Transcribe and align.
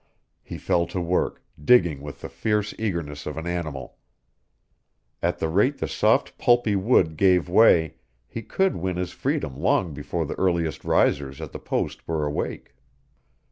He 0.41 0.57
fell 0.57 0.87
to 0.87 0.99
work, 0.99 1.43
digging 1.63 2.01
with 2.01 2.21
the 2.21 2.27
fierce 2.29 2.73
eagerness 2.79 3.27
of 3.27 3.37
an 3.37 3.45
animal. 3.45 3.97
At 5.21 5.37
the 5.37 5.47
rate 5.47 5.77
the 5.77 5.87
soft 5.87 6.39
pulpy 6.39 6.75
wood 6.75 7.15
gave 7.17 7.47
way 7.47 7.97
he 8.27 8.41
could 8.41 8.75
win 8.75 8.97
his 8.97 9.11
freedom 9.11 9.59
long 9.59 9.93
before 9.93 10.25
the 10.25 10.33
earliest 10.39 10.83
risers 10.83 11.39
at 11.39 11.51
the 11.51 11.59
post 11.59 12.07
were 12.07 12.25
awake. 12.25 12.73